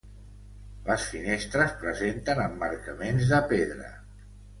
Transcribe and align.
Les 0.85 1.03
finestres 1.09 1.75
presenten 1.83 2.41
emmarcaments 2.45 3.29
de 3.33 3.43
pedra. 3.53 3.93